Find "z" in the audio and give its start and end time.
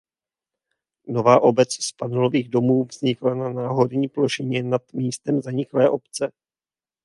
1.73-1.91